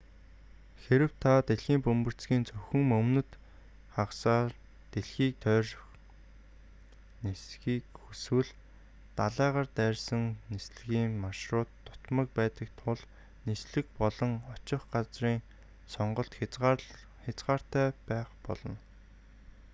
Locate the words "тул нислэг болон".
12.81-14.31